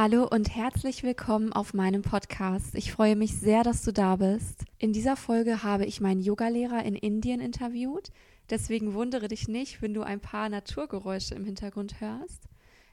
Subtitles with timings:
[0.00, 2.76] Hallo und herzlich willkommen auf meinem Podcast.
[2.76, 4.62] Ich freue mich sehr, dass du da bist.
[4.78, 8.12] In dieser Folge habe ich meinen Yogalehrer in Indien interviewt.
[8.48, 12.44] Deswegen wundere dich nicht, wenn du ein paar Naturgeräusche im Hintergrund hörst.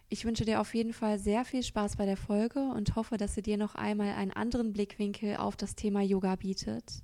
[0.10, 3.36] Ich wünsche dir auf jeden Fall sehr viel Spaß bei der Folge und hoffe, dass
[3.36, 7.04] sie dir noch einmal einen anderen Blickwinkel auf das Thema Yoga bietet.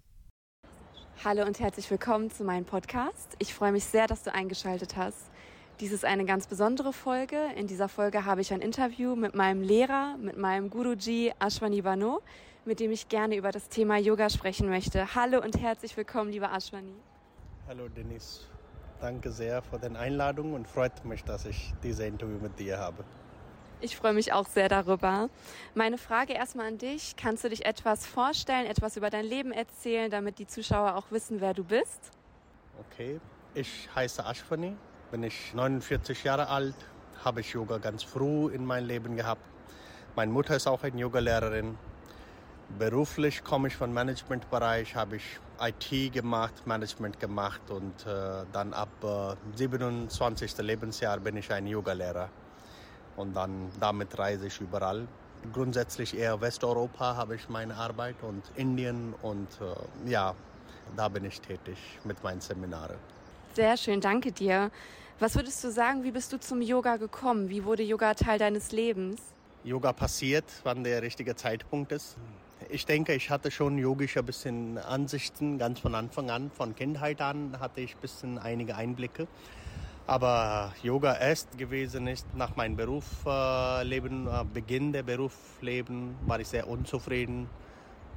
[1.23, 3.35] Hallo und herzlich willkommen zu meinem Podcast.
[3.37, 5.30] Ich freue mich sehr, dass du eingeschaltet hast.
[5.81, 7.37] Dies ist eine ganz besondere Folge.
[7.55, 12.21] In dieser Folge habe ich ein Interview mit meinem Lehrer, mit meinem Guruji Ashwani Bano,
[12.65, 15.15] mit dem ich gerne über das Thema Yoga sprechen möchte.
[15.15, 16.93] Hallo und herzlich willkommen, lieber Ashwani.
[17.67, 18.41] Hallo Denise.
[18.99, 23.03] Danke sehr für die Einladung und freut mich, dass ich dieses Interview mit dir habe.
[23.79, 25.31] Ich freue mich auch sehr darüber.
[25.73, 27.15] Meine Frage erstmal an dich.
[27.15, 31.41] Kannst du dich etwas vorstellen, etwas über dein Leben erzählen, damit die Zuschauer auch wissen,
[31.41, 32.11] wer du bist?
[32.87, 33.19] Okay,
[33.55, 34.75] ich heiße Ashwani,
[35.11, 36.75] bin ich 49 Jahre alt,
[37.25, 39.41] habe ich Yoga ganz früh in meinem Leben gehabt.
[40.15, 41.77] Meine Mutter ist auch eine Yogalehrerin.
[42.79, 45.23] Beruflich komme ich vom Managementbereich, habe ich
[45.59, 50.57] IT gemacht, Management gemacht und äh, dann ab äh, 27.
[50.59, 52.29] Lebensjahr bin ich ein Yogalehrer.
[53.17, 55.07] Und dann damit reise ich überall.
[55.51, 60.33] Grundsätzlich eher Westeuropa habe ich meine Arbeit und Indien und äh, ja,
[60.95, 62.97] da bin ich tätig mit meinen Seminaren.
[63.53, 64.71] Sehr schön, danke dir.
[65.19, 67.49] Was würdest du sagen, wie bist du zum Yoga gekommen?
[67.49, 69.21] Wie wurde Yoga Teil deines Lebens?
[69.65, 72.15] Yoga passiert, wann der richtige Zeitpunkt ist.
[72.69, 76.49] Ich denke, ich hatte schon yogisch ein bisschen Ansichten ganz von Anfang an.
[76.49, 79.27] Von Kindheit an hatte ich ein bisschen einige Einblicke.
[80.07, 86.69] Aber Yoga erst gewesen ist nach meinem Berufsleben, äh, Beginn der Berufsleben, war ich sehr
[86.69, 87.49] unzufrieden.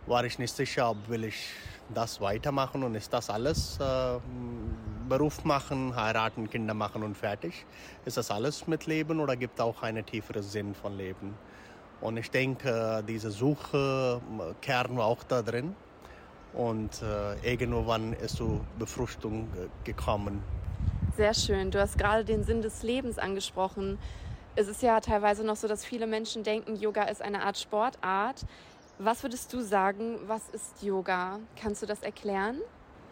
[0.07, 1.49] War ich nicht sicher, ob will ich
[1.93, 4.19] das weitermachen und ist das alles äh,
[5.08, 7.66] Beruf machen, heiraten, Kinder machen und fertig?
[8.04, 11.34] Ist das alles mit Leben oder gibt auch einen tieferen Sinn von Leben?
[12.00, 14.20] Und ich denke, diese Suche
[14.60, 15.75] kehren wir auch da drin.
[16.53, 20.43] Und äh, irgendwann ist so Befruchtung äh, gekommen.
[21.16, 21.70] Sehr schön.
[21.70, 23.98] Du hast gerade den Sinn des Lebens angesprochen.
[24.54, 28.44] Es ist ja teilweise noch so, dass viele Menschen denken, Yoga ist eine Art Sportart.
[28.98, 31.41] Was würdest du sagen, was ist Yoga?
[31.60, 32.59] Kannst du das erklären?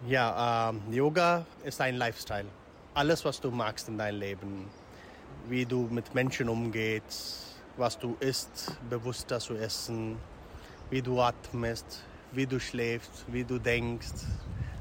[0.08, 2.46] Ja, äh, Yoga ist ein Lifestyle.
[2.92, 4.66] Alles, was du magst in deinem Leben,
[5.48, 10.18] wie du mit Menschen umgehst, was du isst, bewusster zu essen,
[10.90, 12.02] wie du atmest,
[12.32, 14.26] wie du schläfst, wie du denkst.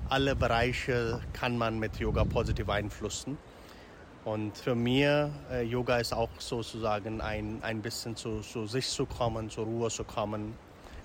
[0.09, 3.37] Alle Bereiche kann man mit Yoga positiv beeinflussen.
[4.25, 9.05] Und für mich, äh, Yoga ist auch sozusagen ein, ein bisschen zu, zu sich zu
[9.05, 10.55] kommen, zur Ruhe zu kommen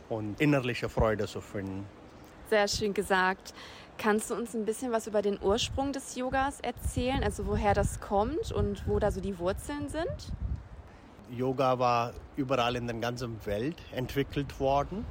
[0.08, 1.86] und innerliche Freude zu finden.
[2.48, 3.52] Sehr schön gesagt.
[3.98, 7.98] Kannst du uns ein bisschen was über den Ursprung des Yogas erzählen, also woher das
[8.00, 10.32] kommt und wo da so die Wurzeln sind?
[11.30, 15.04] Yoga war überall in der ganzen Welt entwickelt worden,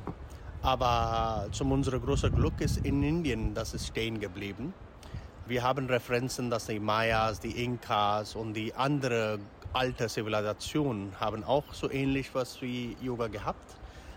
[0.62, 4.74] aber zum unserem großen Glück ist in Indien das ist stehen geblieben.
[5.48, 9.40] Wir haben Referenzen, dass die Mayas, die Inkas und die andere
[9.74, 13.76] alte Zivilisationen haben auch so ähnlich was wie Yoga gehabt.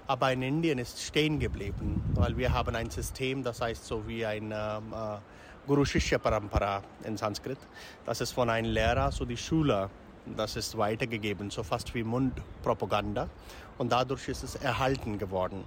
[0.08, 4.24] Aber in Indien ist stehen geblieben, weil wir haben ein System, das heißt so wie
[4.24, 5.18] ein ähm, äh,
[5.66, 7.58] Guru Shishya Parampara in Sanskrit.
[8.06, 9.90] Das ist von einem Lehrer, so die Schüler,
[10.34, 13.28] das ist weitergegeben, so fast wie Mundpropaganda.
[13.76, 15.64] Und dadurch ist es erhalten geworden.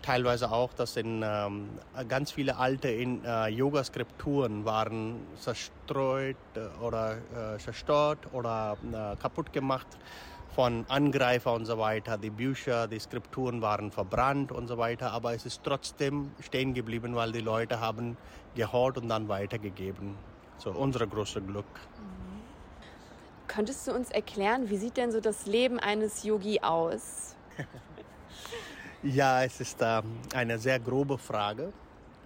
[0.00, 1.70] Teilweise auch, dass in ähm,
[2.06, 9.88] ganz viele alte äh, Yoga-Skripturen waren zerstreut äh, oder äh, zerstört oder äh, kaputt gemacht
[10.54, 12.18] von Angreifer und so weiter.
[12.18, 17.14] Die Bücher, die Skripturen waren verbrannt und so weiter, aber es ist trotzdem stehen geblieben,
[17.14, 18.16] weil die Leute haben
[18.54, 20.14] gehört und dann weitergegeben.
[20.58, 21.64] So unser großes Glück.
[21.64, 22.42] Mhm.
[23.48, 27.34] Könntest du uns erklären, wie sieht denn so das Leben eines Yogi aus?
[29.02, 30.02] ja, es ist äh,
[30.34, 31.72] eine sehr grobe Frage.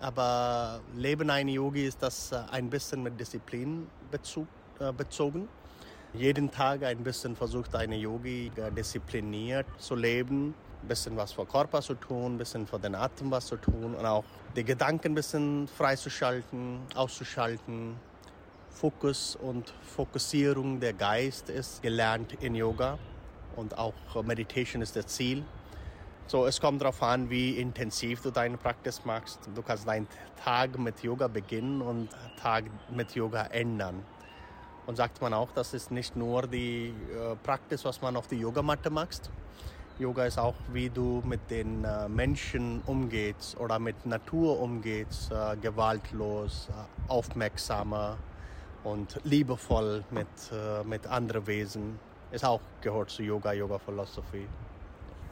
[0.01, 4.47] Aber Leben eines Yogi ist das äh, ein bisschen mit Disziplin bezug,
[4.79, 5.49] äh, bezogen
[6.15, 11.83] jeden Tag ein bisschen versucht, eine Yogi diszipliniert zu leben, ein bisschen was für Körper
[11.83, 14.25] zu tun, ein bisschen für den Atem was zu tun und auch
[14.55, 17.97] die Gedanken ein bisschen freizuschalten, auszuschalten.
[18.71, 22.99] Fokus und Fokussierung der Geist ist gelernt in Yoga
[23.57, 25.45] und auch Meditation ist das Ziel.
[26.27, 29.39] So, es kommt darauf an, wie intensiv du deine Praxis machst.
[29.55, 30.09] Du kannst deinen
[30.45, 32.09] Tag mit Yoga beginnen und
[32.39, 34.05] Tag mit Yoga ändern.
[34.87, 38.37] Und sagt man auch, das ist nicht nur die äh, Praxis, was man auf die
[38.37, 39.31] Yogamatte macht.
[39.99, 45.57] Yoga ist auch, wie du mit den äh, Menschen umgehst oder mit Natur umgehst, äh,
[45.57, 48.19] gewaltlos, äh, aufmerksamer
[48.85, 51.99] und liebevoll mit, äh, mit anderen Wesen.
[52.31, 54.47] Ist auch gehört zu Yoga, Yoga-Philosophie.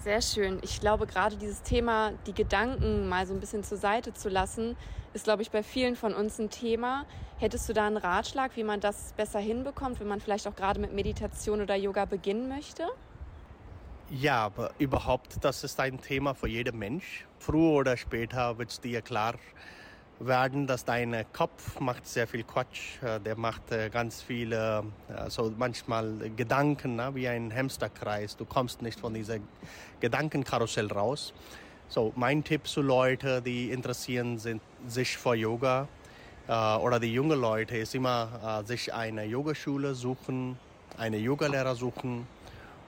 [0.05, 0.59] Sehr schön.
[0.61, 4.77] Ich glaube, gerade dieses Thema, die Gedanken mal so ein bisschen zur Seite zu lassen,
[5.15, 7.07] ist, glaube ich, bei vielen von uns ein Thema.
[7.39, 10.79] Hättest du da einen Ratschlag, wie man das besser hinbekommt, wenn man vielleicht auch gerade
[10.79, 12.87] mit Meditation oder Yoga beginnen möchte?
[14.11, 17.27] Ja, aber überhaupt, das ist ein Thema für jeden Mensch.
[17.39, 19.37] Früher oder später wird es dir klar
[20.27, 23.03] werden, dass dein Kopf macht sehr viel Quatsch.
[23.03, 28.37] Äh, der macht äh, ganz viele, also manchmal Gedanken, ne, wie ein Hamsterkreis.
[28.37, 29.43] Du kommst nicht von diesem
[30.01, 31.33] Gedankenkarussell raus.
[31.89, 35.87] So, mein Tipp zu Leuten, die interessieren sind, sich für Yoga
[36.49, 40.59] äh, oder die jungen Leute, ist immer, äh, sich eine Yogaschule suchen,
[40.99, 42.27] eine Yogalehrer suchen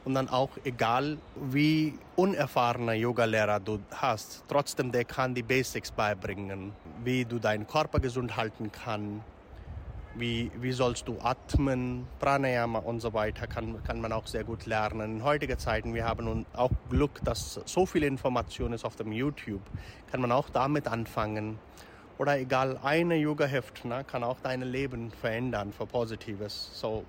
[0.04, 1.18] und dann auch egal
[1.50, 6.72] wie unerfahrener Yogalehrer du hast, trotzdem der kann die Basics beibringen,
[7.06, 9.25] wie du deinen Körper gesund halten kannst,
[10.17, 14.67] wie, wie sollst du atmen, Pranayama und so weiter kann, kann man auch sehr gut
[14.67, 15.19] lernen.
[15.19, 19.62] In heutigen Zeiten, wir haben auch Glück, dass so viel Information ist auf dem YouTube,
[20.11, 21.61] kann man auch damit anfangen
[22.19, 26.70] oder egal, eine Yoga-Heft ne, kann auch dein Leben verändern für Positives.
[26.73, 27.05] So,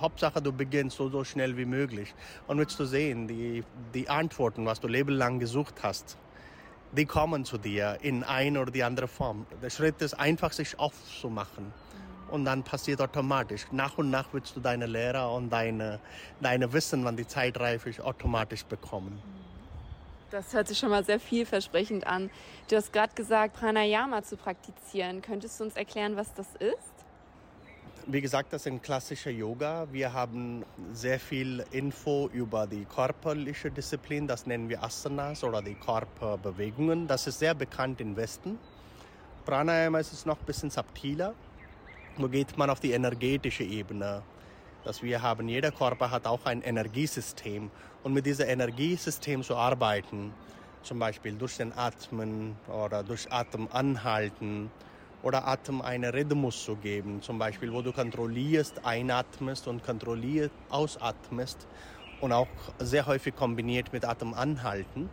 [0.00, 2.12] Hauptsache, du beginnst so, so schnell wie möglich.
[2.48, 3.62] Und willst du sehen, die,
[3.94, 6.18] die Antworten, was du lebenlang gesucht hast,
[6.92, 9.46] die kommen zu dir in eine oder die andere Form.
[9.62, 11.72] Der Schritt ist einfach, sich aufzumachen.
[12.30, 13.66] Und dann passiert automatisch.
[13.72, 16.00] Nach und nach willst du deine Lehrer und deine,
[16.40, 19.20] deine Wissen, wann die Zeit reif ist, automatisch bekommen.
[20.30, 22.30] Das hört sich schon mal sehr vielversprechend an.
[22.68, 25.22] Du hast gerade gesagt, Pranayama zu praktizieren.
[25.22, 26.99] Könntest du uns erklären, was das ist?
[28.12, 29.86] Wie gesagt, das ist ein klassischer Yoga.
[29.92, 34.26] Wir haben sehr viel Info über die körperliche Disziplin.
[34.26, 37.06] Das nennen wir Asanas oder die Körperbewegungen.
[37.06, 38.58] Das ist sehr bekannt im Westen.
[39.44, 41.34] Pranayama ist noch ein bisschen subtiler.
[42.16, 44.22] Wo geht man auf die energetische Ebene?
[44.82, 47.70] dass wir haben, jeder Körper hat auch ein Energiesystem
[48.02, 50.32] und mit diesem Energiesystem zu arbeiten,
[50.82, 54.70] zum Beispiel durch den Atmen oder durch Atem anhalten
[55.22, 61.66] oder Atem einen Rhythmus zu geben, zum Beispiel, wo du kontrollierst, einatmest und kontrolliert ausatmest
[62.20, 65.08] und auch sehr häufig kombiniert mit Atem anhalten,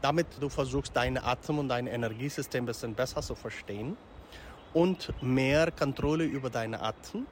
[0.00, 3.96] damit du versuchst, dein Atem und dein Energiesystem ein bisschen besser zu verstehen
[4.72, 7.26] und mehr Kontrolle über deinen Atem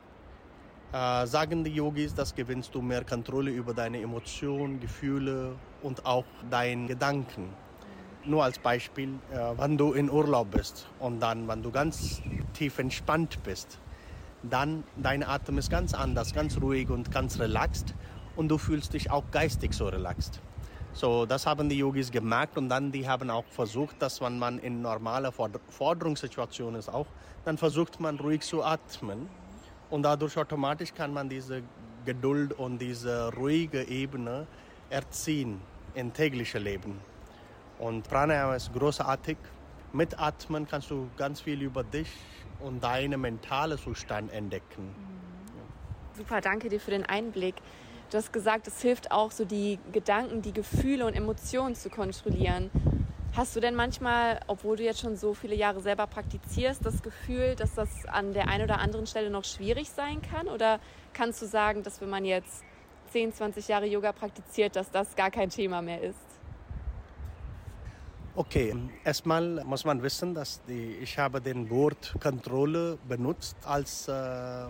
[0.93, 6.25] äh, sagen die Yogis, dass gewinnst du mehr Kontrolle über deine Emotionen, Gefühle und auch
[6.51, 7.51] deine Gedanken.
[8.25, 12.21] Nur als Beispiel, äh, wenn du in Urlaub bist und dann, wenn du ganz
[12.53, 13.79] tief entspannt bist,
[14.43, 17.95] dann dein Atem ist ganz anders, ganz ruhig und ganz relaxed
[18.37, 20.41] und du fühlst dich auch geistig so relaxed.
[20.93, 24.59] So, das haben die Yogis gemerkt und dann die haben auch versucht, dass wenn man
[24.59, 27.07] in normaler Forderungssituation ist auch,
[27.45, 29.29] dann versucht man ruhig zu atmen
[29.89, 31.63] und dadurch automatisch kann man diese
[32.05, 34.47] Geduld und diese ruhige Ebene
[34.91, 35.61] erziehen
[35.95, 37.10] im täglichen Leben.
[37.81, 39.39] Und Pranayama ist großartig.
[39.93, 42.11] Mit Atmen kannst du ganz viel über dich
[42.61, 44.95] und deinen mentalen Zustand entdecken.
[46.15, 47.55] Super, danke dir für den Einblick.
[48.11, 52.71] Du hast gesagt, es hilft auch so die Gedanken, die Gefühle und Emotionen zu kontrollieren.
[53.35, 57.55] Hast du denn manchmal, obwohl du jetzt schon so viele Jahre selber praktizierst, das Gefühl,
[57.55, 60.49] dass das an der einen oder anderen Stelle noch schwierig sein kann?
[60.49, 60.81] Oder
[61.15, 62.63] kannst du sagen, dass wenn man jetzt
[63.13, 66.30] 10, 20 Jahre Yoga praktiziert, dass das gar kein Thema mehr ist?
[68.37, 74.67] Okay, erstmal muss man wissen, dass die, ich habe den Wort Kontrolle benutzt als äh,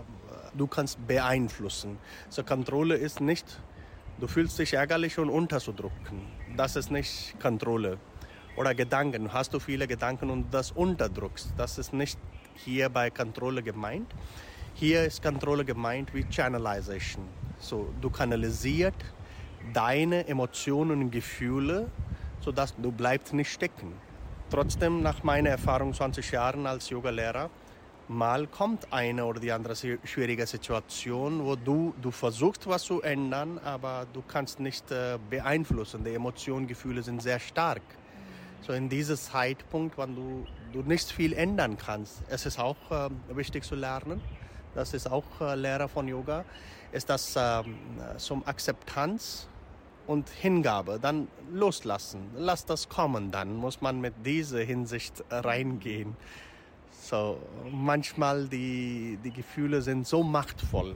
[0.57, 1.99] du kannst beeinflussen.
[2.29, 3.45] So Kontrolle ist nicht,
[4.19, 6.25] du fühlst dich ärgerlich und unterzudrücken.
[6.57, 7.99] Das ist nicht Kontrolle
[8.57, 9.31] oder Gedanken.
[9.31, 11.53] Hast du viele Gedanken und das unterdrückst.
[11.55, 12.17] Das ist nicht
[12.55, 14.11] hier bei Kontrolle gemeint.
[14.73, 17.27] Hier ist Kontrolle gemeint wie Channelization.
[17.59, 18.97] So, du kanalisierst
[19.71, 21.91] deine Emotionen und Gefühle,
[22.41, 23.93] sodass du bleibst nicht stecken.
[24.49, 27.49] Trotzdem, nach meiner Erfahrung 20 Jahren als Yogalehrer,
[28.07, 33.59] mal kommt eine oder die andere schwierige Situation, wo du, du versuchst, was zu ändern,
[33.59, 36.03] aber du kannst nicht äh, beeinflussen.
[36.03, 37.81] Die Emotionen, Gefühle sind sehr stark.
[38.61, 43.09] So in diesem Zeitpunkt, wenn du, du nicht viel ändern kannst, es ist auch äh,
[43.29, 44.21] wichtig zu lernen.
[44.75, 46.45] Das ist auch äh, Lehrer von Yoga,
[46.91, 47.63] ist das äh,
[48.17, 49.47] zum Akzeptanz
[50.11, 52.29] und Hingabe, dann loslassen.
[52.35, 56.15] Lass das kommen, dann muss man mit dieser Hinsicht reingehen.
[56.91, 57.37] So,
[57.71, 60.95] manchmal die, die Gefühle sind so machtvoll.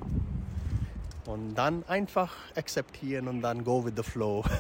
[1.26, 4.44] Und dann einfach akzeptieren und dann go with the flow.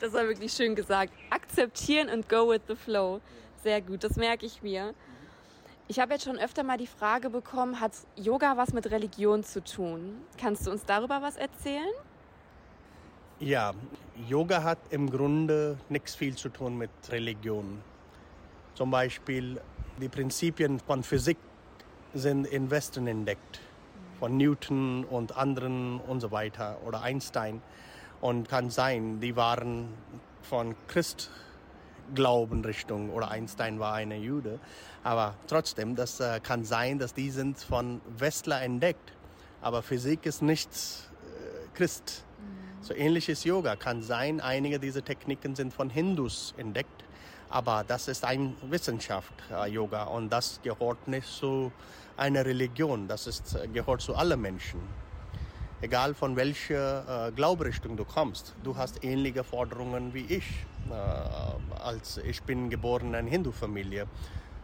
[0.00, 1.12] Das war wirklich schön gesagt.
[1.28, 3.20] Akzeptieren und go with the flow.
[3.62, 4.94] Sehr gut, das merke ich mir.
[5.88, 9.62] Ich habe jetzt schon öfter mal die Frage bekommen, hat Yoga was mit Religion zu
[9.62, 10.16] tun?
[10.38, 11.92] Kannst du uns darüber was erzählen?
[13.42, 13.72] Ja,
[14.28, 17.80] Yoga hat im Grunde nichts viel zu tun mit Religion.
[18.74, 19.58] Zum Beispiel
[19.98, 21.38] die Prinzipien von Physik
[22.12, 23.60] sind in Westen entdeckt,
[24.18, 27.62] von Newton und anderen und so weiter oder Einstein.
[28.20, 29.88] Und kann sein, die waren
[30.42, 34.60] von Christglaubenrichtung oder Einstein war eine Jude.
[35.02, 39.14] Aber trotzdem, das äh, kann sein, dass die sind von Westler entdeckt.
[39.62, 42.26] Aber Physik ist nicht äh, Christ.
[42.82, 43.76] So ähnlich ist Yoga.
[43.76, 47.04] Kann sein, einige dieser Techniken sind von Hindus entdeckt.
[47.50, 50.04] Aber das ist eine Wissenschaft, äh, Yoga.
[50.04, 51.72] Und das gehört nicht zu
[52.16, 53.06] einer Religion.
[53.06, 54.80] Das ist, gehört zu allen Menschen.
[55.82, 58.54] Egal von welcher äh, Glauberichtung du kommst.
[58.62, 60.66] Du hast ähnliche Forderungen wie ich.
[60.90, 64.06] Äh, als ich bin geboren in einer Hindu-Familie.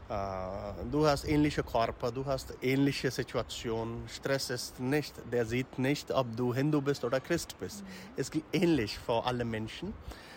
[0.08, 4.08] Äh, du hast ähnliche Körper, du hast ähnliche Situationen.
[4.08, 7.84] Stress ist nicht, der sieht nicht, ob du Hindu bist oder Christ bist.
[8.16, 9.92] Es ist ähnlich für alle Menschen.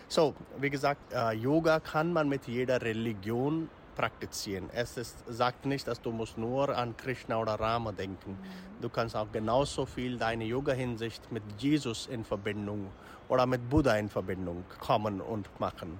[0.08, 4.70] So, wie gesagt, äh, Yoga kann man mit jeder Religion praktizieren.
[4.74, 8.40] Es ist, sagt nicht, dass du musst nur an Krishna oder Rama denken.
[8.82, 12.88] Du kannst auch genauso viel deine Yoga-Hinsicht mit Jesus in Verbindung
[13.28, 16.00] oder mit Buddha in Verbindung kommen und machen.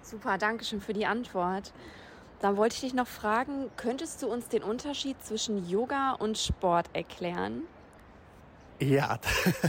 [0.00, 1.72] Super, danke schön für die Antwort.
[2.40, 6.90] Dann wollte ich dich noch fragen, könntest du uns den Unterschied zwischen Yoga und Sport
[6.92, 7.62] erklären?
[8.80, 9.18] Ja,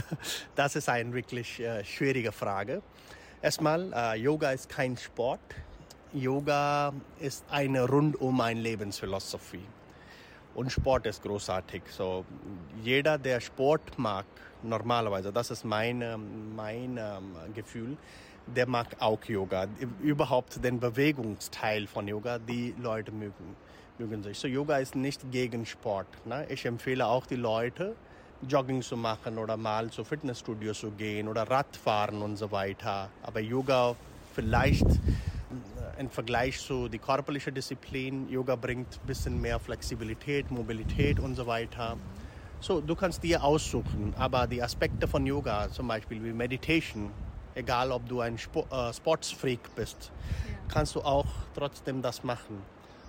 [0.56, 2.82] das ist eine wirklich äh, schwierige Frage.
[3.40, 5.40] Erstmal, äh, Yoga ist kein Sport.
[6.12, 9.66] Yoga ist eine rundum ein Lebensphilosophie.
[10.54, 11.82] Und Sport ist großartig.
[11.90, 12.24] So,
[12.82, 14.24] jeder, der Sport mag,
[14.62, 15.98] normalerweise, das ist mein,
[16.56, 17.96] mein ähm, Gefühl,
[18.46, 19.66] der mag auch Yoga.
[20.02, 23.56] Überhaupt den Bewegungsteil von Yoga, die Leute mögen,
[23.98, 24.38] mögen sich.
[24.38, 26.06] So, Yoga ist nicht gegen Sport.
[26.26, 26.46] Ne?
[26.48, 27.96] Ich empfehle auch die Leute,
[28.48, 33.08] Jogging zu machen oder mal zu Fitnessstudio zu gehen oder Radfahren und so weiter.
[33.22, 33.96] Aber Yoga
[34.34, 41.18] vielleicht äh, im Vergleich zu die körperliche Disziplin, Yoga bringt ein bisschen mehr Flexibilität, Mobilität
[41.18, 41.96] und so weiter.
[42.60, 47.10] So, du kannst dir aussuchen, aber die Aspekte von Yoga, zum Beispiel wie Meditation,
[47.56, 50.12] egal ob du ein Sport, äh, Sportsfreak bist,
[50.48, 50.54] ja.
[50.68, 52.62] kannst du auch trotzdem das machen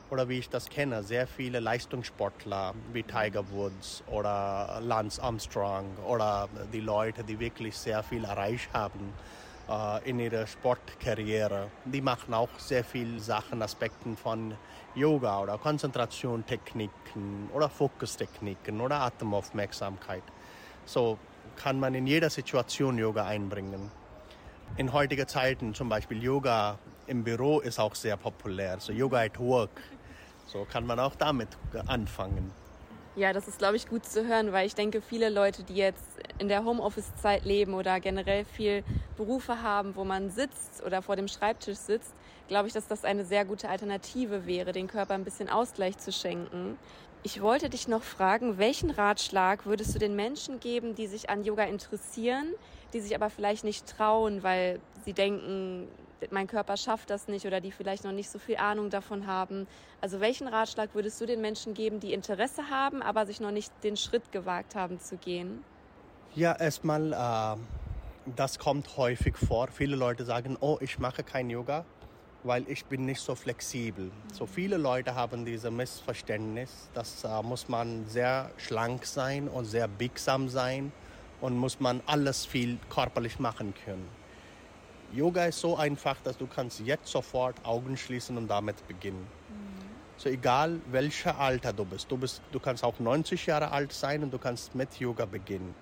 [0.10, 6.48] oder wie ich das kenne, sehr viele Leistungssportler wie Tiger Woods oder Lance Armstrong oder
[6.72, 9.13] die Leute, die wirklich sehr viel erreicht haben
[9.70, 14.56] äh, in ihrer Sportkarriere, die machen auch sehr viele Sachen, Aspekten von
[14.96, 20.24] Yoga oder Konzentrationstechniken oder Fokustechniken oder Atemaufmerksamkeit.
[20.86, 21.18] So
[21.58, 23.92] kann man in jeder Situation Yoga einbringen.
[24.76, 28.78] In heutigen Zeiten zum Beispiel Yoga im Büro ist auch sehr populär.
[28.80, 29.82] So Yoga at Work
[30.48, 31.50] so kann man auch damit
[31.88, 32.52] anfangen.
[33.16, 36.06] Ja, das ist, glaube ich, gut zu hören, weil ich denke, viele Leute, die jetzt
[36.38, 38.84] in der Homeoffice-Zeit leben oder generell viel
[39.18, 42.14] Berufe haben, wo man sitzt oder vor dem Schreibtisch sitzt,
[42.48, 46.12] glaube ich, dass das eine sehr gute Alternative wäre, den Körper ein bisschen Ausgleich zu
[46.12, 46.78] schenken.
[47.27, 51.43] Ich wollte dich noch fragen, welchen Ratschlag würdest du den Menschen geben, die sich an
[51.43, 52.53] Yoga interessieren,
[52.93, 55.89] die sich aber vielleicht nicht trauen, weil sie denken,
[56.31, 59.67] mein Körper schafft das nicht oder die vielleicht noch nicht so viel Ahnung davon haben.
[60.00, 63.74] Also welchen Ratschlag würdest du den Menschen geben, die Interesse haben, aber sich noch nicht
[63.84, 65.65] den Schritt gewagt haben zu gehen?
[66.34, 69.67] Ja, erstmal, äh, das kommt häufig vor.
[69.67, 71.84] Viele Leute sagen, oh, ich mache kein Yoga,
[72.44, 74.06] weil ich bin nicht so flexibel.
[74.06, 74.34] Mhm.
[74.34, 79.88] So viele Leute haben dieses Missverständnis, dass äh, muss man sehr schlank sein und sehr
[79.88, 80.91] biegsam sein
[81.41, 84.08] und muss man alles viel körperlich machen können.
[85.13, 89.25] Yoga ist so einfach, dass du kannst jetzt sofort Augen schließen und damit beginnen.
[89.50, 89.88] Mhm.
[90.17, 92.12] So egal welcher Alter du bist.
[92.12, 95.74] du bist, du kannst auch 90 Jahre alt sein und du kannst mit Yoga beginnen.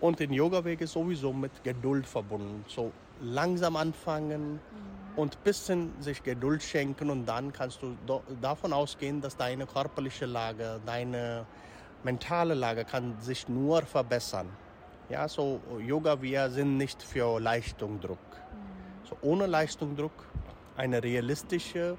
[0.00, 2.64] Und den Yoga-Weg ist sowieso mit Geduld verbunden.
[2.68, 5.05] So langsam anfangen mhm.
[5.16, 7.96] Und ein bisschen sich Geduld schenken und dann kannst du
[8.40, 11.46] davon ausgehen, dass deine körperliche Lage, deine
[12.04, 14.48] mentale Lage kann sich nur verbessern.
[15.08, 18.18] Ja, so Yoga, wir sind nicht für Leistungsdruck.
[19.08, 20.12] So ohne Leistungsdruck,
[20.76, 21.96] eine realistische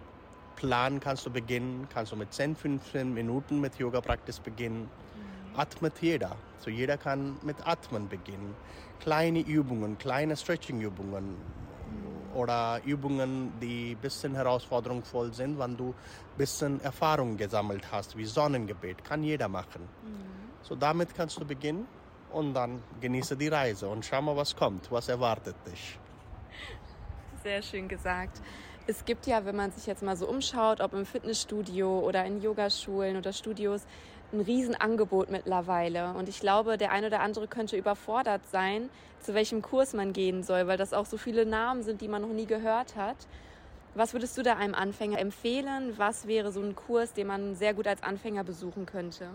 [0.55, 4.81] Plan kannst du beginnen, kannst du mit 10, 15 Minuten mit Yoga-Praxis beginnen.
[4.81, 5.59] Mhm.
[5.59, 6.35] Atmet jeder.
[6.59, 8.55] So jeder kann mit Atmen beginnen.
[8.99, 11.66] Kleine Übungen, kleine Stretching-Übungen mhm.
[12.33, 18.25] Oder Übungen, die ein bisschen herausforderungsvoll sind, wenn du ein bisschen Erfahrung gesammelt hast, wie
[18.25, 19.81] Sonnengebet, kann jeder machen.
[19.81, 20.63] Mhm.
[20.63, 21.87] So damit kannst du beginnen
[22.31, 25.99] und dann genieße die Reise und schau mal, was kommt, was erwartet dich.
[27.43, 28.41] Sehr schön gesagt.
[28.89, 32.41] Es gibt ja, wenn man sich jetzt mal so umschaut, ob im Fitnessstudio oder in
[32.41, 33.85] Yogaschulen oder Studios,
[34.33, 36.13] ein Riesenangebot mittlerweile.
[36.13, 38.89] Und ich glaube, der eine oder andere könnte überfordert sein,
[39.21, 42.21] zu welchem Kurs man gehen soll, weil das auch so viele Namen sind, die man
[42.21, 43.17] noch nie gehört hat.
[43.95, 45.93] Was würdest du da einem Anfänger empfehlen?
[45.97, 49.29] Was wäre so ein Kurs, den man sehr gut als Anfänger besuchen könnte?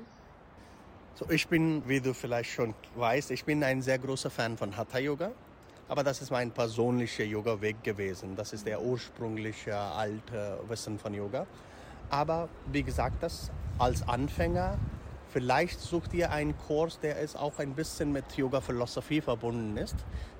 [1.14, 4.76] So, ich bin, wie du vielleicht schon weißt, ich bin ein sehr großer Fan von
[4.76, 5.32] Hatha Yoga.
[5.88, 8.34] Aber das ist mein persönlicher Yoga-Weg gewesen.
[8.36, 11.46] Das ist der ursprüngliche alte Wissen von Yoga.
[12.12, 14.76] Aber wie gesagt, das als Anfänger,
[15.30, 19.96] vielleicht sucht ihr einen Kurs, der ist auch ein bisschen mit Yoga-Philosophie verbunden ist,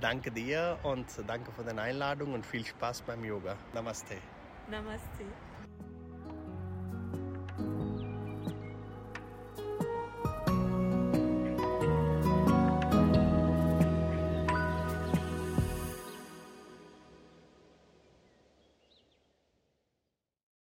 [0.00, 3.56] Danke dir und danke für deine Einladung und viel Spaß beim Yoga.
[3.72, 4.16] Namaste.
[4.70, 5.24] Namaste.